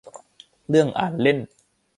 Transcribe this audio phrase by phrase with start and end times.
[0.69, 1.37] เรื่องอ่านเล่น